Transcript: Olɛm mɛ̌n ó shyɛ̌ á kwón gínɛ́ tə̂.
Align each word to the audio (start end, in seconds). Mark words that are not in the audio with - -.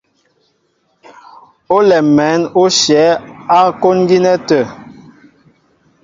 Olɛm 1.75 2.05
mɛ̌n 2.15 2.41
ó 2.61 2.63
shyɛ̌ 2.79 3.07
á 3.55 3.57
kwón 3.79 3.99
gínɛ́ 4.07 4.35
tə̂. 4.47 4.63